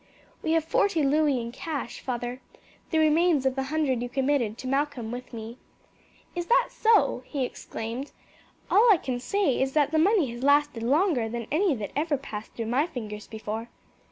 [0.41, 2.41] "We have forty louis in cash, father;
[2.89, 5.59] the remains of the hundred you committed to Malcolm with me."
[6.35, 8.11] "Is that so?" he exclaimed.
[8.71, 12.17] "All I can say is that that money has lasted longer than any that ever
[12.17, 13.69] passed through my fingers before."